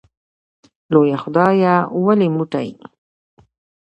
[0.91, 2.69] لویه خدایه ولې موټی